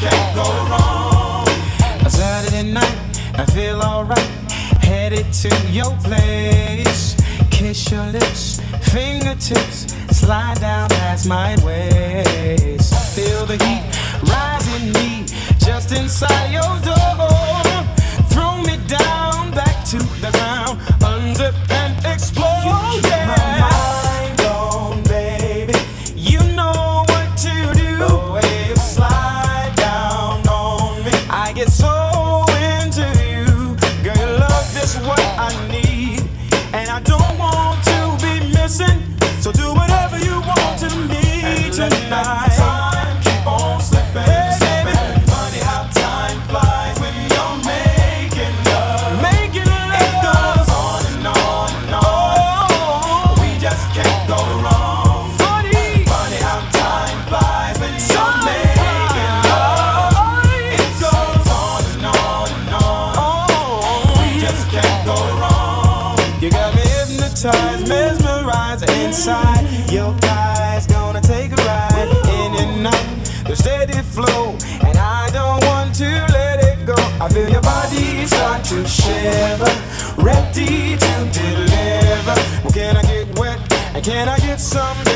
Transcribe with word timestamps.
can't 0.00 0.34
go 0.34 0.48
wrong. 0.70 1.48
A 2.06 2.10
Saturday 2.10 2.72
night, 2.72 2.98
I 3.34 3.44
feel 3.46 3.80
alright. 3.80 4.30
Headed 4.80 5.32
to 5.42 5.50
your 5.70 5.92
place. 6.02 7.16
Kiss 7.50 7.90
your 7.90 8.06
lips, 8.06 8.60
fingertips, 8.92 9.94
slide 10.10 10.60
down 10.60 10.88
past 10.90 11.28
my 11.28 11.56
waist. 11.64 12.94
Feel 13.14 13.46
the 13.46 13.56
heat 13.64 13.84
rising 14.28 14.92
me 14.92 15.24
just 15.58 15.92
inside 15.92 16.52
your 16.52 16.74
door. 16.80 17.62
Throw 18.30 18.62
me 18.62 18.76
down 18.86 19.50
back 19.52 19.84
to 19.86 19.98
the 20.20 20.30
ground. 20.32 20.78
under. 21.02 21.71
Can 84.02 84.28
I 84.28 84.36
get 84.40 84.58
some? 84.60 85.11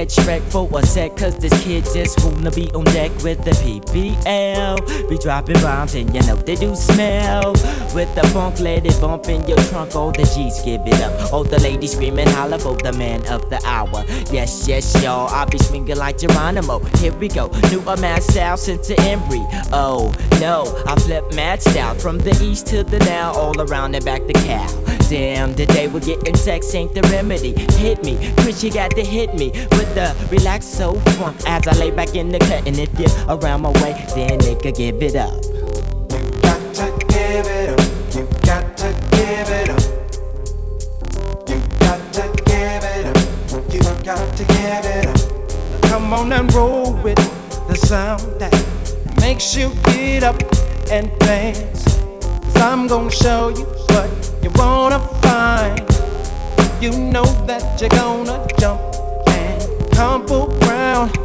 head 0.00 0.08
track 0.08 0.42
for 0.50 0.62
a 0.62 0.86
upset 0.90 1.16
cause 1.16 1.36
this 1.36 1.52
kid 1.62 1.84
just 1.94 2.18
wanna 2.24 2.50
be 2.50 2.68
on 2.72 2.82
deck 2.86 3.12
with 3.22 3.38
the 3.44 3.52
PBL. 3.62 5.08
Be 5.08 5.18
dropping 5.18 5.60
rhymes 5.62 5.94
and 5.94 6.12
you 6.12 6.20
know 6.22 6.34
they 6.34 6.56
do 6.56 6.74
smell. 6.74 7.52
With 7.94 8.12
the 8.16 8.28
funk, 8.32 8.58
let 8.58 8.84
it 8.84 9.00
bump 9.00 9.28
in 9.28 9.46
your 9.46 9.58
trunk. 9.68 9.94
All 9.94 10.10
the 10.10 10.24
G's 10.24 10.60
give 10.64 10.80
it 10.84 11.00
up. 11.00 11.32
All 11.32 11.44
the 11.44 11.60
ladies 11.60 11.92
screaming, 11.92 12.26
holla 12.28 12.58
for 12.58 12.74
the 12.74 12.92
man 12.92 13.24
of 13.28 13.48
the 13.50 13.60
hour. 13.64 14.04
Yes, 14.32 14.66
yes, 14.66 15.00
y'all, 15.02 15.28
I 15.28 15.44
be 15.44 15.58
swinging 15.58 15.96
like 15.96 16.18
Geronimo. 16.18 16.80
Here 16.98 17.14
we 17.14 17.28
go, 17.28 17.46
new 17.70 17.80
a 17.82 17.96
mad 17.96 18.24
style 18.24 18.56
Embry. 18.56 19.46
Oh 19.72 20.12
no, 20.40 20.64
I 20.86 20.98
flip 20.98 21.24
mad 21.34 21.62
style 21.62 21.94
from 21.94 22.18
the 22.18 22.36
east 22.42 22.66
to 22.68 22.82
the 22.82 22.98
now, 23.00 23.32
all 23.32 23.60
around 23.60 23.94
and 23.94 24.04
back 24.04 24.26
to 24.26 24.32
cow. 24.32 24.66
Damn, 25.08 25.54
the 25.54 25.66
day 25.66 25.88
we're 25.88 26.00
getting 26.00 26.36
sex 26.36 26.72
ain't 26.74 26.94
the 26.94 27.02
remedy. 27.02 27.52
Hit 27.78 28.04
me, 28.04 28.32
Chris, 28.38 28.62
you 28.62 28.72
got 28.72 28.92
to 28.92 29.04
hit 29.04 29.34
me 29.34 29.50
with 29.50 29.94
the 29.94 30.14
relaxed 30.30 30.79
so 30.80 30.94
funk 31.18 31.36
as 31.46 31.68
I 31.68 31.72
lay 31.72 31.90
back 31.90 32.14
in 32.14 32.30
the 32.30 32.38
cut. 32.38 32.66
And 32.66 32.78
if 32.78 32.88
you're 32.98 33.12
around 33.28 33.60
my 33.60 33.68
way, 33.82 33.92
then 34.14 34.38
nigga, 34.40 34.74
give 34.74 35.02
it 35.02 35.14
up. 35.14 35.36
You 35.44 36.22
got 36.40 36.74
to 36.76 36.86
give 37.06 37.46
it 37.58 37.68
up. 37.68 38.14
You 38.14 38.24
got 38.48 38.78
to 38.78 38.88
give 39.12 39.48
it 39.60 39.68
up. 39.68 39.82
You 41.50 41.60
got 41.84 42.00
to 42.14 42.22
give 42.48 42.84
it 42.94 43.04
up. 43.10 43.74
You 43.74 43.82
got 44.02 44.36
to 44.38 44.44
give 44.56 44.86
it 44.96 45.06
up. 45.06 45.82
Come 45.82 46.14
on 46.14 46.32
and 46.32 46.50
roll 46.54 46.94
with 47.02 47.20
the 47.68 47.74
sound 47.74 48.22
that 48.40 48.54
makes 49.20 49.54
you 49.54 49.70
get 49.84 50.22
up 50.22 50.40
and 50.90 51.12
dance. 51.18 52.00
i 52.56 52.72
I'm 52.72 52.86
gonna 52.86 53.10
show 53.10 53.50
you 53.50 53.66
what 53.92 54.10
you 54.42 54.50
wanna 54.54 55.00
find. 55.20 55.80
You 56.80 56.92
know 57.12 57.26
that 57.44 57.78
you're 57.78 57.90
gonna 57.90 58.46
jump 58.58 58.80
and 60.00 60.26
tumble 60.26 60.52
around. 60.64 61.16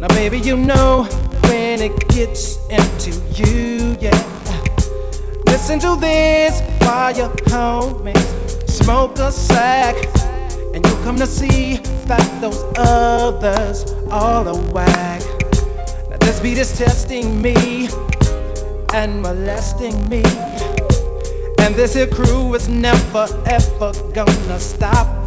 Now, 0.00 0.08
baby, 0.08 0.38
you 0.38 0.56
know 0.56 1.04
when 1.48 1.80
it 1.80 2.08
gets 2.08 2.58
into 2.68 3.10
you, 3.32 3.96
yeah. 4.00 4.10
Listen 5.46 5.78
to 5.80 5.96
this 5.96 6.60
while 6.82 7.16
you 7.16 7.30
hold 7.48 8.04
me. 8.04 8.14
Smoke 8.66 9.18
a 9.18 9.32
sack, 9.32 9.96
and 10.74 10.84
you 10.86 10.94
come 11.04 11.16
to 11.16 11.26
see 11.26 11.76
that 12.06 12.40
those 12.40 12.64
others 12.76 13.92
all 14.10 14.46
a 14.48 14.72
whack. 14.72 15.22
Now, 16.10 16.16
this 16.18 16.40
beat 16.40 16.58
is 16.58 16.76
testing 16.76 17.40
me 17.40 17.88
and 18.92 19.22
molesting 19.22 20.08
me. 20.08 20.22
And 21.60 21.74
this 21.74 21.94
here 21.94 22.06
crew 22.06 22.54
is 22.54 22.68
never 22.68 23.26
ever 23.46 23.92
gonna 24.12 24.60
stop. 24.60 25.23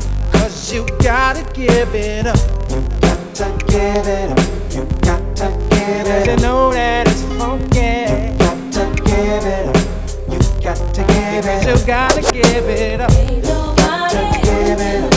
Cause 0.47 0.71
you 0.71 0.85
gotta 1.03 1.43
give 1.53 1.93
it 1.93 2.25
up. 2.25 2.37
You 2.69 2.79
got 3.01 3.35
to 3.35 3.65
give 3.65 4.07
it 4.07 4.31
up. 4.31 4.39
You 4.71 4.85
got 5.01 5.35
to 5.35 5.47
give 5.71 6.07
it 6.07 6.21
up. 6.21 6.25
You 6.25 6.35
know 6.41 6.71
that 6.71 7.05
it's 7.05 7.21
funky. 7.35 7.75
You 7.75 8.37
got 8.39 8.71
to 8.71 8.85
give 9.03 9.43
it 9.43 9.67
up. 9.67 9.75
You 10.31 10.39
got 10.63 10.77
to 10.93 11.01
give 11.03 11.45
it 11.45 11.67
up. 11.67 11.79
You 11.79 11.85
gotta 11.85 12.21
give 12.31 12.69
it 12.69 13.01
up. 13.01 13.11
Ain't 13.11 13.43
nobody 13.43 14.15
to 14.15 14.39
give 14.41 14.79
it 14.79 15.03
up. 15.03 15.16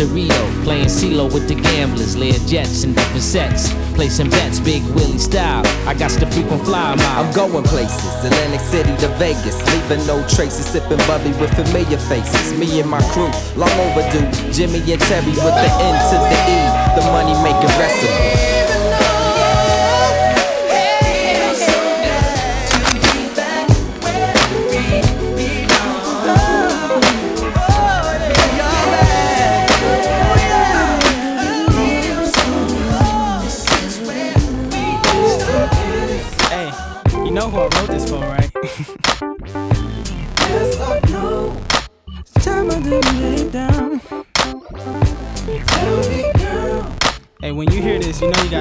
to 0.00 0.06
Rio. 0.14 0.40
Playing 0.64 0.88
CeeLo 0.88 1.32
with 1.32 1.46
the 1.46 1.54
gamblers, 1.54 2.16
Lear 2.16 2.38
jets 2.46 2.84
and 2.84 2.96
different 2.96 3.22
sets. 3.22 3.72
Placing 3.94 4.30
bets, 4.30 4.58
Big 4.58 4.82
Willie 4.96 5.18
style. 5.18 5.62
I 5.86 5.92
got 5.94 6.10
the 6.12 6.26
frequent 6.26 6.64
flyer 6.64 6.96
mile. 6.96 7.24
I'm 7.24 7.32
going 7.34 7.64
places, 7.64 8.24
Atlantic 8.24 8.60
City 8.60 8.96
to 9.04 9.08
Vegas, 9.20 9.60
leaving 9.68 10.06
no 10.06 10.26
traces, 10.26 10.64
sipping 10.66 11.02
bubbly 11.06 11.32
with 11.40 11.52
familiar 11.54 11.98
faces. 12.08 12.58
Me 12.58 12.80
and 12.80 12.88
my 12.88 13.02
crew, 13.12 13.30
long 13.56 13.72
overdue. 13.84 14.24
Jimmy 14.52 14.80
and 14.90 15.00
Terry 15.02 15.36
with 15.36 15.56
the 15.60 15.70
N 15.84 15.96
to 16.08 16.16
the 16.16 16.38
E, 16.48 16.60
the 16.96 17.04
money 17.12 17.34
making 17.44 17.72
recipe. 17.76 18.59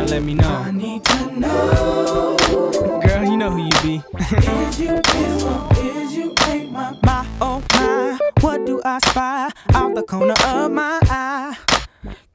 Let 0.10 0.24
me 0.24 0.34
know. 0.34 0.48
I 0.48 0.72
need 0.72 1.06
to 1.06 1.40
know. 1.40 2.36
Girl, 3.06 3.24
you 3.24 3.38
know 3.38 3.52
who 3.52 3.64
you 3.64 3.82
be. 3.84 4.04
is 4.20 4.80
you, 4.80 4.96
is 4.96 5.44
or 5.44 5.70
is 5.78 6.16
you 6.16 6.34
ain't 6.48 6.72
my, 6.72 6.98
my, 7.04 7.28
oh 7.40 7.64
my. 7.74 8.18
What 8.42 8.66
do 8.66 8.82
I 8.84 9.00
spy 9.06 9.52
out 9.74 9.94
the 9.94 10.02
corner 10.02 10.34
of 10.46 10.72
my 10.72 11.00
eye? 11.04 11.56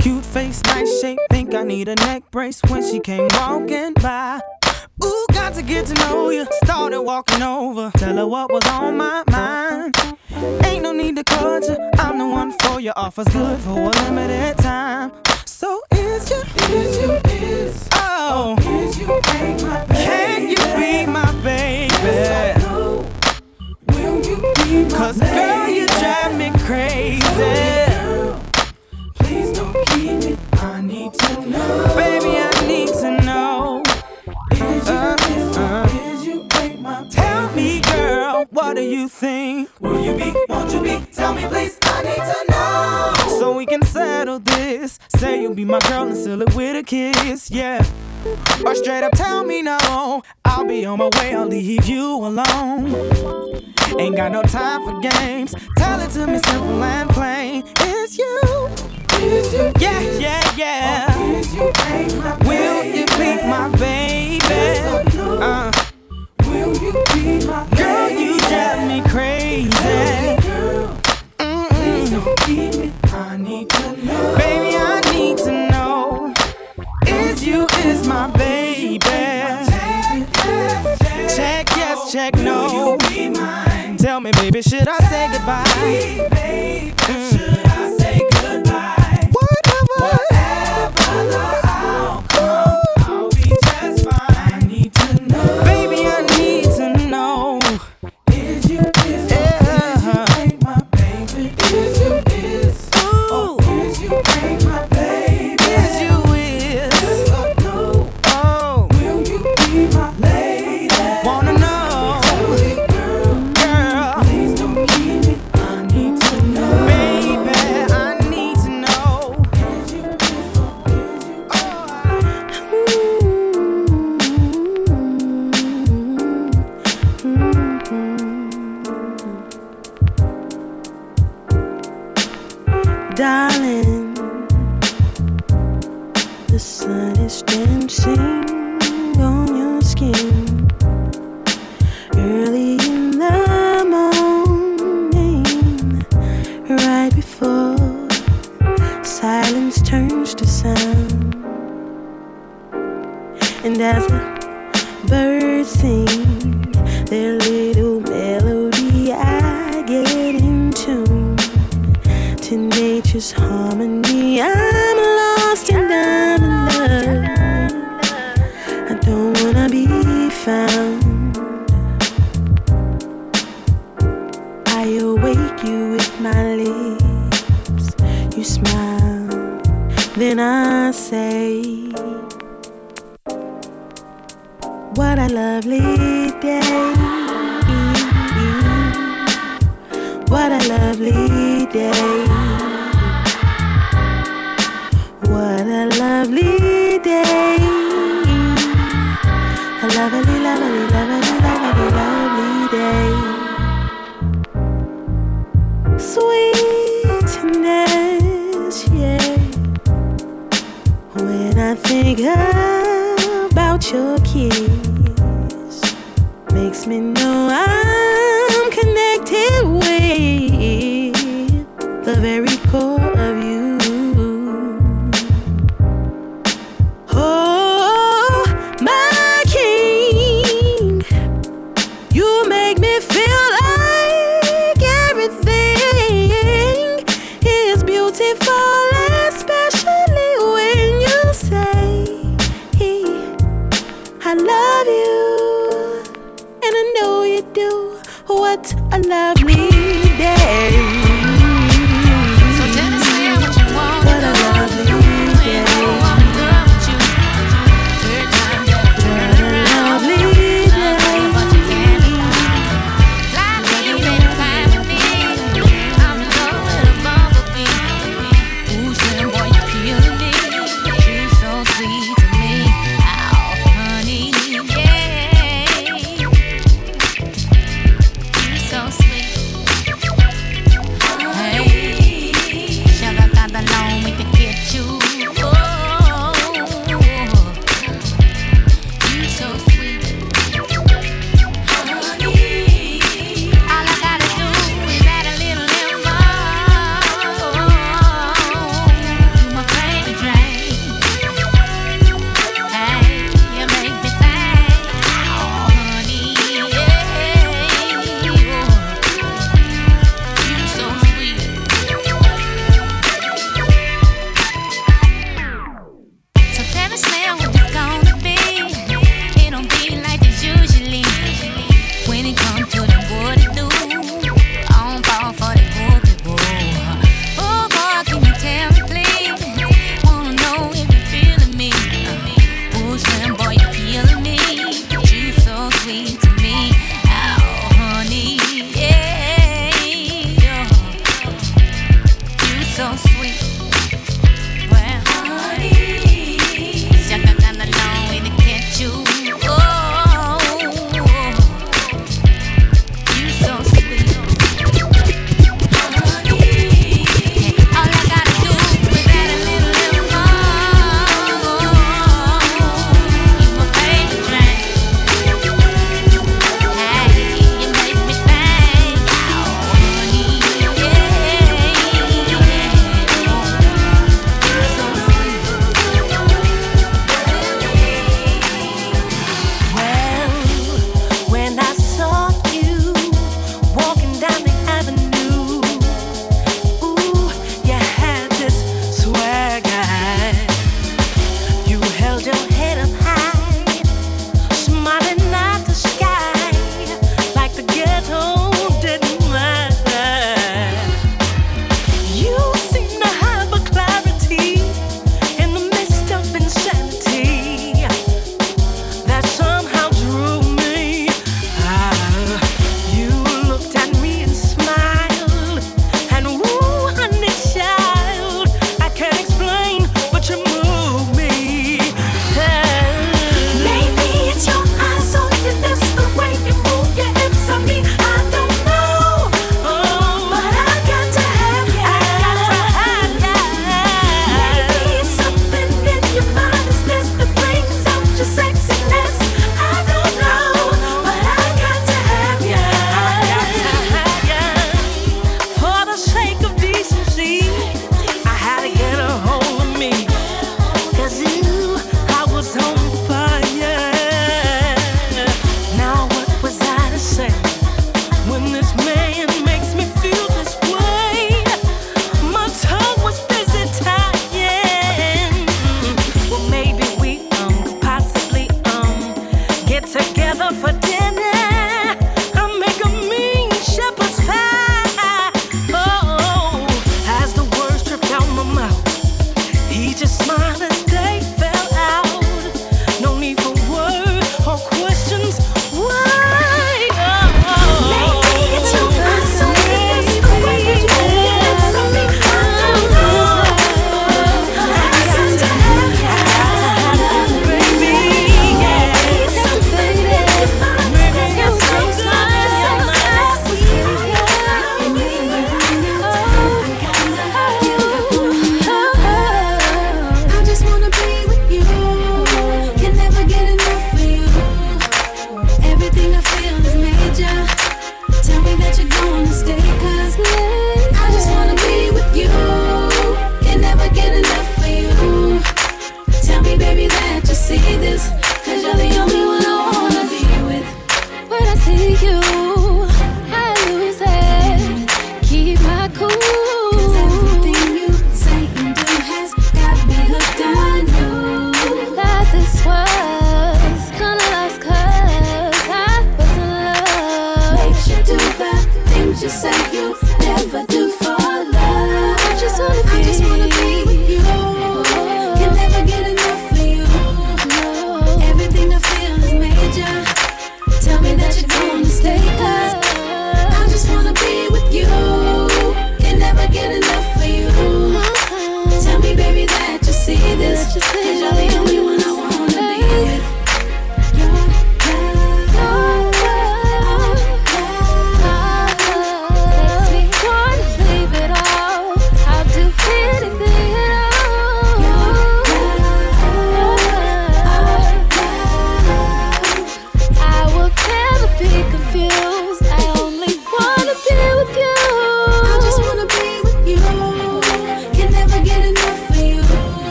Cute 0.00 0.24
face, 0.24 0.62
nice 0.64 1.00
shape, 1.00 1.18
think 1.30 1.54
I 1.54 1.62
need 1.62 1.88
a 1.88 1.94
neck 1.94 2.24
brace 2.30 2.60
when 2.68 2.82
she 2.82 3.00
came 3.00 3.28
walking 3.32 3.94
by. 3.94 4.40
Ooh, 5.02 5.26
got 5.32 5.54
to 5.54 5.62
get 5.62 5.86
to 5.86 5.94
know 5.94 6.28
you. 6.28 6.46
Started 6.64 7.00
walking 7.00 7.42
over, 7.42 7.90
tell 7.96 8.16
her 8.16 8.26
what 8.26 8.52
was 8.52 8.66
on 8.66 8.98
my 8.98 9.24
mind. 9.30 9.96
Ain't 10.64 10.82
no 10.82 10.92
need 10.92 11.16
to 11.16 11.24
cut 11.24 11.66
you, 11.66 11.76
I'm 11.98 12.18
the 12.18 12.26
one 12.26 12.52
for 12.52 12.80
you. 12.80 12.92
Offers 12.96 13.28
good 13.28 13.58
for 13.60 13.78
a 13.78 13.90
limited 14.04 14.58
time. 14.58 15.12
So 15.46 15.80
is 15.94 16.28
you, 16.30 16.42
is 16.74 17.00
you, 17.00 17.31
Cause 24.90 25.18
girl, 25.20 25.68
you 25.68 25.86
drive 25.86 26.36
me 26.36 26.50
crazy. 26.60 27.22
Please 29.14 29.52
don't 29.56 29.72
keep 29.88 30.32
it. 30.32 30.38
I 30.54 30.80
need 30.80 31.12
to 31.14 31.40
know. 31.48 31.94
Baby, 31.96 32.38
I 32.38 32.66
need 32.66 32.88
to 32.88 33.10
know. 33.24 33.82
Is 34.52 34.86
you, 34.86 34.92
uh, 34.92 35.16
is 35.20 35.56
you, 35.56 35.62
uh. 35.62 35.88
is 36.04 36.26
you 36.26 36.48
ain't 36.60 36.80
my 36.80 37.06
Tell 37.10 37.52
me, 37.52 37.80
girl, 37.80 38.46
what 38.50 38.74
do 38.76 38.82
you 38.82 39.08
think? 39.08 39.68
Will 39.80 40.02
you 40.04 40.16
be, 40.16 40.32
won't 40.48 40.72
you 40.72 40.80
be? 40.80 41.04
Tell 41.12 41.34
me, 41.34 41.46
please, 41.46 41.78
I 41.82 42.02
need 42.02 42.16
to 42.16 42.44
know. 42.50 43.38
So 43.38 43.56
we 43.56 43.66
can 43.66 43.82
settle 43.82 44.38
this. 44.40 44.98
Say 45.16 45.42
you'll 45.42 45.54
be 45.54 45.64
my 45.64 45.78
girl 45.80 46.06
and 46.08 46.16
seal 46.16 46.42
it 46.42 46.54
with 46.54 46.76
a 46.76 46.82
kiss, 46.82 47.50
yeah. 47.50 47.84
Or 48.64 48.74
straight 48.74 49.02
up 49.02 49.12
tell 49.12 49.44
me 49.44 49.62
no. 49.62 50.22
I'll 50.44 50.64
be 50.64 50.84
on 50.84 50.98
my 50.98 51.10
way, 51.18 51.34
I'll 51.34 51.46
leave 51.46 51.86
you 51.86 52.06
alone. 52.14 52.94
Ain't 53.98 54.16
got 54.16 54.30
no 54.30 54.42
time 54.42 54.84
for 54.84 55.00
games. 55.00 55.54
Tell 55.76 55.98
it 56.00 56.10
to 56.10 56.26
me 56.26 56.38
simple 56.38 56.82
and 56.82 57.10
plain. 57.10 57.64
It's 57.80 58.16
you. 58.16 58.40
Is 59.14 59.52
you 59.52 59.72
yeah, 59.78 60.00
yeah, 60.18 60.52
yeah. 60.56 61.18
Is 61.36 61.54
you 61.54 61.72
Will 62.46 62.84
you 62.84 63.06
be 63.06 63.42
my 63.46 63.68
baby? 63.76 64.40
Uh, 65.40 65.72
Will 66.46 66.76
you 66.76 66.92
be 67.14 67.44
my 67.46 67.64
baby? 67.70 67.76
Girl, 67.76 68.10
you 68.10 68.38
drive 68.38 68.86
me 68.86 69.02
crazy. 69.10 69.68
Mm-mm. 71.38 72.92
I 73.12 73.36
need 73.36 73.68
to 73.70 73.96
know. 74.04 74.36
Baby, 74.36 74.76
I 74.76 75.00
need 75.12 75.38
to 75.38 75.52
know. 75.52 75.71
You 77.42 77.66
is 77.84 78.06
my 78.06 78.28
baby? 78.30 79.00
Check 81.34 81.66
yes, 81.76 82.12
check 82.12 82.36
no. 82.36 82.96
Tell 83.98 84.20
me, 84.20 84.30
baby, 84.30 84.62
should 84.62 84.86
I 84.86 84.98
say 85.10 85.28
goodbye? 85.32 85.64
Mm. 87.08 87.31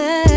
mess 0.00 0.29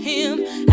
him. 0.00 0.69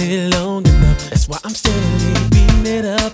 it 0.00 0.34
long 0.34 0.66
enough. 0.66 1.10
That's 1.10 1.28
why 1.28 1.38
I'm 1.44 1.54
steadily 1.54 2.28
beating 2.30 2.66
it 2.66 2.84
up. 2.84 3.12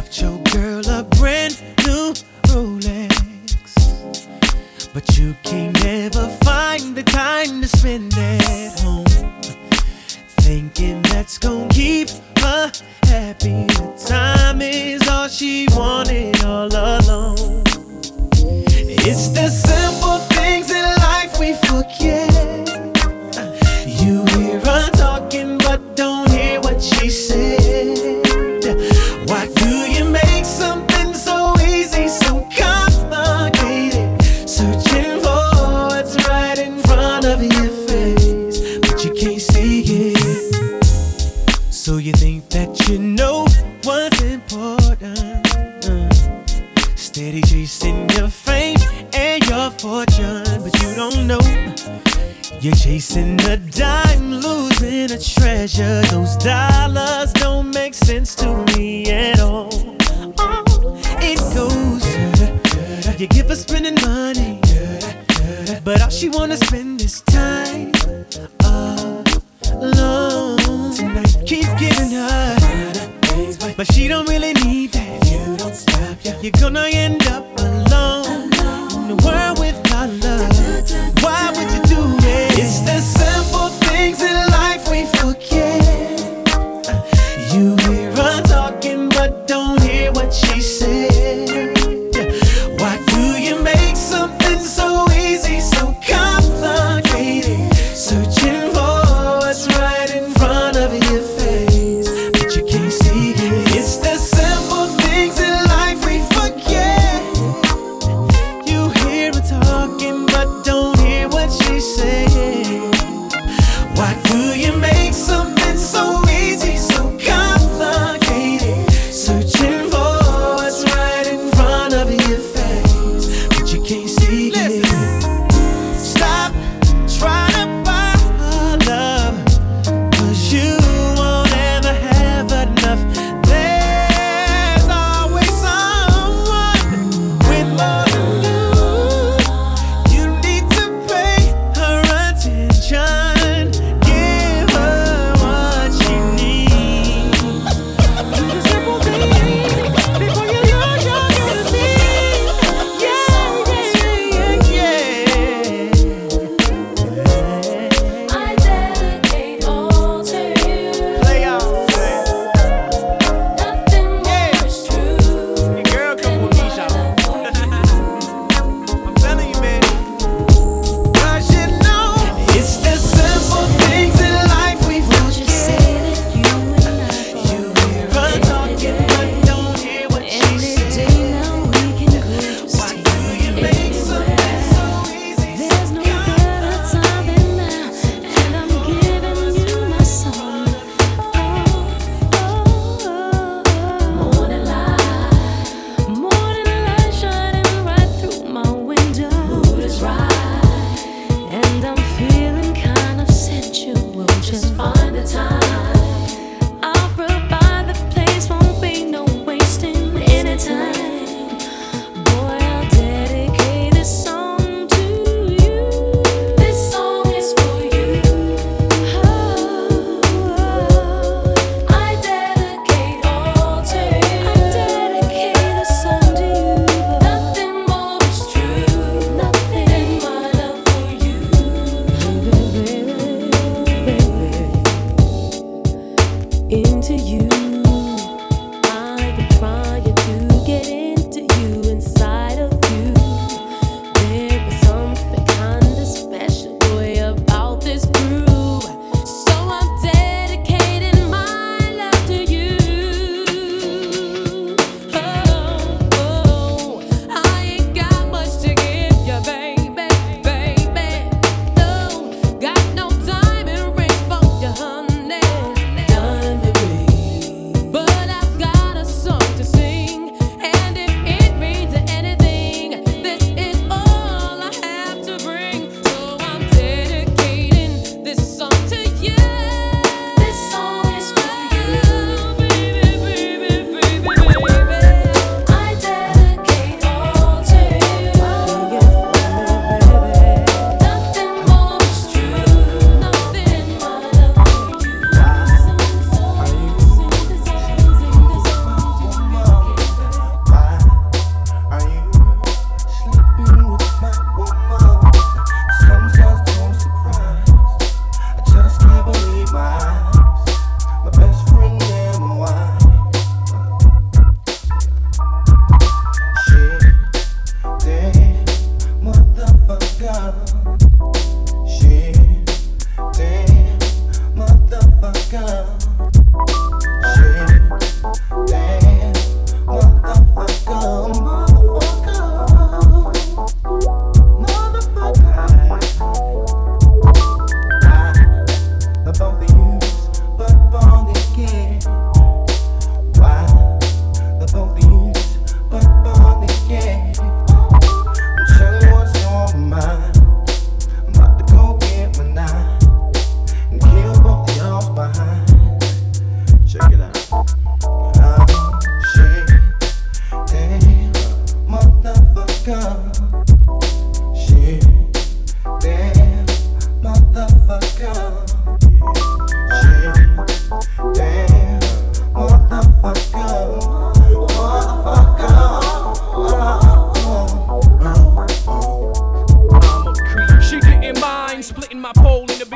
Got 0.00 0.22
your 0.22 0.38
girl 0.44 0.88
a 0.88 1.04
brand 1.04 1.60
new 1.84 2.14
Rolex, 2.48 3.76
but 4.94 5.18
you 5.18 5.36
can 5.42 5.72
never 5.72 6.26
find 6.42 6.96
the 6.96 7.02
time 7.02 7.60
to 7.60 7.68
spend 7.68 8.14
at 8.16 8.80
home. 8.80 9.04
Thinking 10.40 11.02
that's 11.02 11.36
gonna 11.36 11.68
keep 11.68 12.08
her 12.38 12.72
happy. 13.02 13.66
The 13.66 14.04
time 14.08 14.62
is 14.62 15.06
all 15.06 15.28
she 15.28 15.66
wants. 15.72 16.09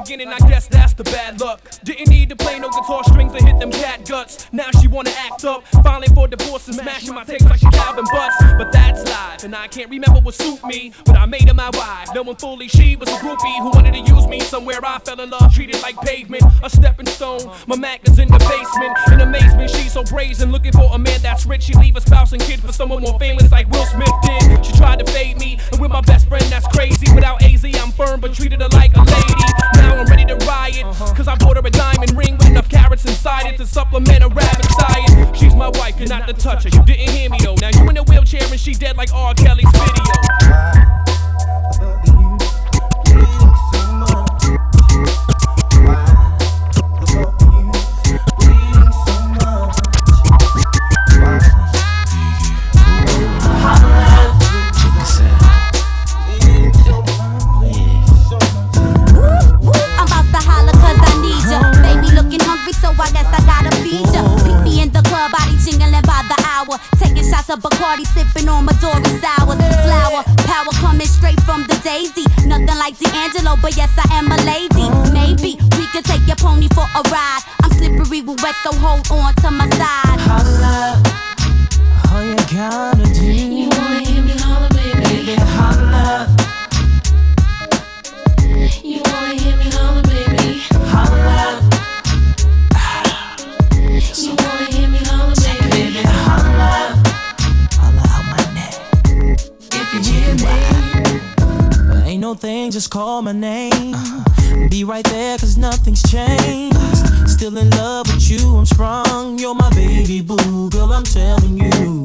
Beginning, 0.05 0.29
I 0.29 0.39
guess 0.49 0.67
that's 0.69 0.93
the 0.93 1.05
bad 1.05 1.41
luck. 1.41 1.61
Didn't 1.85 2.09
need 2.09 2.29
to 2.29 2.37
play 2.37 2.59
no 2.59 2.69
guitar 2.69 3.03
strings 3.05 3.33
to 3.33 3.45
hit 3.45 3.59
them 3.59 3.71
cat 3.71 4.07
guts. 4.07 4.47
Now 4.53 4.69
she 4.81 4.89
wanna 4.89 5.13
act 5.19 5.45
up, 5.45 5.67
filing 5.83 6.15
for 6.15 6.29
divorce 6.29 6.67
and 6.69 6.77
smashing 6.77 7.15
my 7.15 7.25
tapes 7.25 7.45
like 7.45 7.61
she 7.61 7.71
Calvin 7.71 8.05
Butts. 8.13 8.37
But 8.59 8.73
that's 8.73 9.03
life, 9.05 9.45
and 9.45 9.55
I 9.55 9.69
can't 9.69 9.91
remember 9.91 10.21
what 10.21 10.35
suit 10.35 10.63
me. 10.65 10.93
But 11.07 11.17
I 11.17 11.27
made 11.27 11.49
her 11.49 11.55
my 11.55 11.71
wife, 11.71 12.11
knowing 12.15 12.37
fully 12.37 12.69
she 12.69 12.97
was 12.97 13.09
a 13.09 13.17
groupie 13.17 13.59
who 13.61 13.71
wanted 13.71 13.95
to 13.95 14.01
use 14.01 14.27
me 14.27 14.41
somewhere 14.41 14.79
I 14.85 14.99
fell 14.99 15.21
in 15.21 15.31
love, 15.31 15.55
treated 15.55 15.81
like 15.83 15.97
pavement, 16.03 16.43
a 16.63 16.69
stepping 16.69 17.07
stone. 17.07 17.51
My 17.67 17.77
Mac 17.77 18.07
is 18.09 18.19
in 18.19 18.29
the 18.29 18.39
basement. 18.39 19.13
In 19.13 19.21
amazement, 19.27 19.71
she's 19.71 19.93
so 19.93 20.03
brazen, 20.05 20.53
looking 20.53 20.73
for 20.73 20.91
a 20.93 20.99
man 20.99 21.21
that's 21.23 21.47
rich. 21.47 21.63
She 21.63 21.75
leave 21.75 21.97
a 21.97 22.01
spouse 22.01 22.33
and 22.33 22.43
kid 22.43 22.61
for 22.61 22.73
someone 22.73 23.03
more 23.03 23.19
famous 23.19 23.51
like 23.51 23.71
Will 23.71 23.87
Smith 23.87 24.13
did. 24.23 24.67
She 24.67 24.73
tried 24.73 24.99
to 24.99 25.11
fade 25.13 25.39
me, 25.39 25.59
and 25.73 25.81
with 25.81 25.91
my 25.91 26.03
best 26.03 26.29
friend, 26.29 26.45
that's 26.45 26.67
crazy. 26.69 27.07
Without 27.15 27.43
AZ, 27.43 27.65
I'm 27.65 27.93
firm, 27.93 28.21
but 28.21 28.35
treated 28.35 28.61
her 28.61 28.69
like 28.69 28.95
a 28.97 29.01
lady. 29.01 29.54
Now 29.77 29.97
I'm 29.97 30.07
ready 30.07 30.25
to 30.27 30.37
riot, 30.47 30.85
uh-huh. 30.85 31.15
cause 31.15 31.29
I 31.29 31.37
bought 31.37 31.57
her 31.57 31.63
a 31.65 31.71
diamond 31.71 32.17
ring 32.17 32.37
with 32.39 32.49
enough 32.49 32.69
carrots 32.69 33.05
inside 33.05 33.47
it 33.47 33.57
to 33.59 33.67
supplement 33.67 34.25
a 34.25 34.29
rabbit 34.29 34.67
diet. 34.79 35.37
She's 35.37 35.55
my 35.55 35.69
wife, 35.69 35.99
you're 35.99 36.09
not 36.09 36.27
to 36.29 36.35
touch 36.35 36.65
her. 36.65 36.71
You 36.71 36.83
didn't 36.85 37.11
hear 37.11 37.31
me 37.31 37.39
though. 37.43 37.55
Now 37.57 37.71
you 37.71 37.89
in 37.89 37.97
a 37.97 38.03
wheelchair 38.03 38.43
and 38.45 38.61
she 38.61 38.75
dead 38.75 38.97
like 38.97 39.13
R. 39.13 39.35
Kelly's 39.35 39.71
video. 39.73 40.95
Taking 67.47 67.61
shots 67.61 67.65
of 67.65 67.71
Bacardi, 67.71 68.07
sipping 68.07 68.49
on 68.49 68.67
Midori 68.67 69.21
sour. 69.21 69.57
Flower, 69.57 70.23
power 70.47 70.73
coming 70.81 71.07
straight 71.07 71.41
from 71.43 71.63
the 71.67 71.79
daisy. 71.85 72.25
Nothing 72.47 72.79
like 72.79 72.99
D'Angelo, 72.99 73.57
but 73.61 73.77
yes, 73.77 73.91
I 73.99 74.15
am 74.15 74.31
a 74.31 74.37
lady. 74.45 74.89
Maybe 75.13 75.59
we 75.77 75.87
could 75.89 76.05
take 76.05 76.27
your 76.27 76.37
pony 76.37 76.69
for 76.69 76.85
a 76.85 77.03
ride. 77.11 77.41
I'm 77.63 77.71
slippery 77.73 78.23
with 78.23 78.43
wet, 78.43 78.55
so 78.63 78.73
hold 78.73 79.11
on 79.11 79.35
to 79.37 79.51
my 79.51 79.69
side. 79.71 80.21
Holla, 80.21 81.03
all 82.13 82.25
you 82.25 82.37
gotta 82.53 83.05
do. 83.15 83.25
You 83.25 83.69
wanna 83.71 84.01
hear 84.01 84.23
me 84.23 84.33
holla, 84.39 84.69
baby? 84.71 85.01
Baby, 85.03 85.35
holla. 85.35 86.34
No 102.35 102.39
thing, 102.39 102.71
just 102.71 102.91
call 102.91 103.23
my 103.23 103.33
name. 103.33 103.95
Be 104.71 104.85
right 104.85 105.05
there, 105.05 105.39
cause 105.39 105.57
nothing's 105.57 106.03
changed. 106.03 106.77
Still 107.29 107.57
in 107.59 107.71
love 107.71 108.07
with 108.07 108.31
you, 108.31 108.57
I'm 108.57 108.67
strong. 108.67 109.39
You're 109.39 109.55
my 109.55 109.71
baby 109.71 110.21
boo, 110.21 110.71
girl, 110.71 110.93
I'm 110.93 111.05
telling 111.05 111.59
you. 111.59 112.03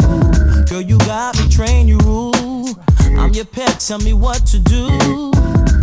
Girl, 0.67 0.81
you 0.81 0.97
got 0.99 1.37
me, 1.37 1.49
train 1.49 1.87
you 1.87 1.97
rule. 1.99 2.67
I'm 3.17 3.33
your 3.33 3.45
pet, 3.45 3.79
tell 3.79 3.99
me 3.99 4.13
what 4.13 4.45
to 4.47 4.59
do. 4.59 4.87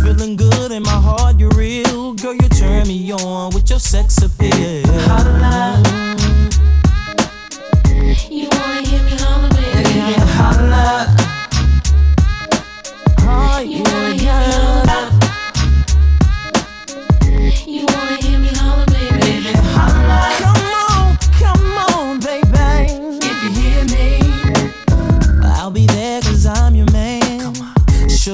Feeling 0.03 0.35
good 0.35 0.71
in 0.71 0.83
my 0.83 0.99
heart, 1.07 1.39
you're 1.39 1.51
real. 1.51 2.13
Girl, 2.13 2.33
you 2.33 2.49
turn 2.49 2.87
me 2.87 3.11
on 3.11 3.53
with 3.53 3.69
your 3.69 3.79
sex 3.79 4.17
appeal. 4.19 4.83
Holla. 5.07 5.83
You 8.29 8.47
wanna 8.51 8.87
hear 8.87 9.03
me 9.03 9.11
holla, 9.17 9.49
baby? 9.49 9.89
Yeah, 9.89 10.25
holla. 10.39 11.16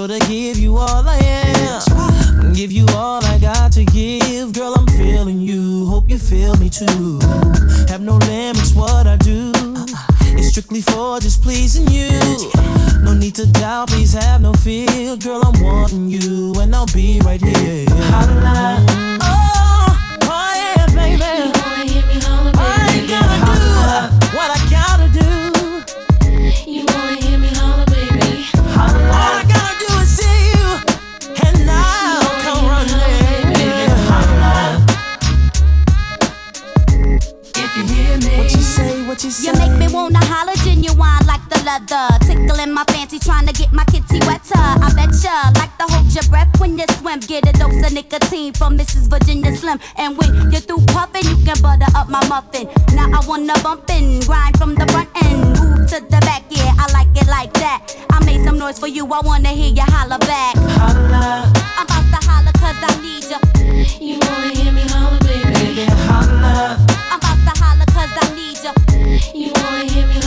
Sure 0.04 0.20
to 0.20 0.28
give 0.28 0.58
you 0.58 0.76
all 0.76 1.08
I 1.08 1.18
am. 1.18 2.51
Give 2.54 2.74
you 2.74 2.86
all 2.89 3.24
I 3.24 3.39
got 3.39 3.72
to 3.72 3.86
give. 3.86 4.51
Girl, 4.51 4.74
I'm 4.78 4.86
feeling 4.88 5.39
you. 5.39 5.86
Hope 5.86 6.10
you 6.10 6.18
feel 6.18 6.58
me 6.58 6.70
too. 6.70 7.20
Have 7.88 8.01
no 8.01 8.18
limits, 8.18 8.74
what 8.74 9.08
I 9.08 9.16
do. 9.16 9.54
It's 10.36 10.49
strictly 10.49 10.82
for 10.82 11.22
just 11.22 11.41
pleasing 11.41 11.88
you. 11.88 12.10
No 13.01 13.14
need 13.14 13.36
to 13.36 13.45
doubt, 13.47 13.91
please 13.91 14.12
have 14.12 14.41
no 14.41 14.51
fear. 14.51 15.16
Girl, 15.16 15.41
I'm 15.41 15.64
wanting 15.64 16.10
you, 16.10 16.54
and 16.60 16.76
I'll 16.76 16.86
be 16.88 17.22
right 17.24 17.39
here. 17.41 17.86
Holla. 18.12 18.86
Oh, 19.22 19.43
You 39.24 39.53
make 39.53 39.71
me 39.80 39.88
wanna 39.88 40.19
holler 40.19 40.51
genuine 40.67 41.24
like 41.26 41.47
the 41.47 41.55
leather. 41.63 42.11
Tickling 42.28 42.74
my 42.74 42.84
fancy, 42.91 43.19
trying 43.19 43.47
to 43.47 43.53
get 43.53 43.71
my 43.71 43.86
kitty 43.86 44.19
wetter. 44.28 44.59
I 44.59 44.91
betcha 44.91 45.32
like 45.55 45.71
to 45.80 45.88
hold 45.88 46.11
your 46.13 46.28
breath 46.28 46.51
when 46.59 46.78
you 46.78 46.84
swim. 46.99 47.21
Get 47.21 47.47
a 47.47 47.53
dose 47.57 47.80
of 47.88 47.93
nicotine 47.93 48.51
from 48.51 48.78
Mrs. 48.78 49.07
Virginia 49.07 49.55
Slim. 49.55 49.80
And 49.95 50.17
when 50.17 50.51
you're 50.51 50.59
through 50.59 50.84
puffing, 50.88 51.24
you 51.24 51.38
can 51.45 51.55
butter 51.63 51.88
up 51.95 52.09
my 52.09 52.19
muffin. 52.28 52.67
Now 52.95 53.07
I 53.15 53.26
wanna 53.26 53.53
bump 53.63 53.89
in, 53.91 54.19
grind 54.28 54.57
from 54.57 54.76
the 54.76 54.86
front 54.91 55.07
end, 55.24 55.55
move 55.55 55.88
to 55.88 56.03
the 56.03 56.19
back. 56.28 56.43
Yeah, 56.49 56.76
I 56.78 56.91
like 56.91 57.15
it 57.15 57.28
like 57.28 57.53
that. 57.63 57.95
I 58.11 58.19
made 58.26 58.43
some 58.43 58.59
noise 58.59 58.78
for 58.78 58.88
you, 58.88 59.05
I 59.07 59.21
wanna 59.24 59.55
hear 59.55 59.71
you 59.71 59.88
holler 59.88 60.19
back. 60.19 60.55
Holler, 60.76 61.47
I'm 61.80 61.88
about 61.88 62.05
to 62.11 62.19
holler 62.28 62.51
cause 62.59 62.76
I 62.76 62.91
need 62.99 63.24
ya. 63.32 63.39
You 64.03 64.19
wanna 64.19 64.51
hear 64.51 64.74
me 64.74 64.84
holler, 64.91 65.17
baby? 65.24 65.47
Baby, 65.47 65.86
holla. 66.11 66.76
I'm 67.07 67.19
about 67.24 67.39
to 67.47 67.63
holler 67.63 67.88
cause 67.88 68.11
I 68.19 68.36
need 68.36 68.59
ya. 68.61 68.74
You 69.44 69.52
wanna 69.56 69.84
hear 69.91 70.08
me 70.08 70.22